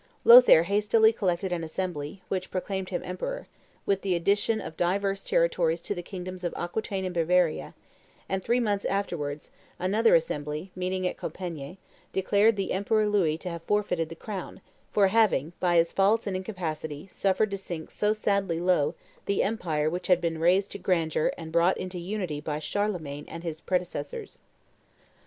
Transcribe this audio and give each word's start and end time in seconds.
Lothaire 0.25 0.63
hastily 0.63 1.13
collected 1.13 1.51
an 1.51 1.63
assembly, 1.63 2.23
which 2.27 2.49
proclaimed 2.49 2.89
him 2.89 3.03
emperor, 3.05 3.45
with 3.85 4.01
the 4.01 4.15
addition 4.15 4.59
of 4.59 4.75
divers 4.75 5.23
territories 5.23 5.79
to 5.83 5.93
the 5.93 6.01
kingdoms 6.01 6.43
of 6.43 6.55
Aquitaine 6.57 7.05
and 7.05 7.13
Bavaria: 7.13 7.75
and, 8.27 8.43
three 8.43 8.59
months 8.59 8.83
afterwards, 8.85 9.51
another 9.77 10.15
assembly, 10.15 10.71
meeting 10.75 11.07
at 11.07 11.17
Compiegne, 11.17 11.77
declared 12.13 12.55
the 12.55 12.71
Emperor 12.71 13.07
Louis 13.07 13.37
to 13.37 13.49
have 13.49 13.61
forfeited 13.61 14.09
the 14.09 14.15
crown, 14.15 14.61
"for 14.91 15.09
having, 15.09 15.53
by 15.59 15.75
his 15.77 15.91
faults 15.91 16.25
and 16.25 16.35
incapacity, 16.35 17.05
suffered 17.11 17.51
to 17.51 17.57
sink 17.59 17.91
so 17.91 18.11
sadly 18.11 18.59
low 18.59 18.95
the 19.27 19.43
empire 19.43 19.87
which 19.87 20.07
had 20.07 20.19
been 20.19 20.39
raised 20.39 20.71
to 20.71 20.79
grandeur 20.79 21.31
and 21.37 21.51
brought 21.51 21.77
into 21.77 21.99
unity 21.99 22.41
by 22.41 22.57
Charlemagne 22.57 23.25
and 23.27 23.43
his 23.43 23.61
predecessors." 23.61 24.39